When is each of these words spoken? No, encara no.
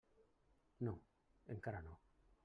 No, 0.87 0.93
encara 1.57 1.83
no. 1.89 1.93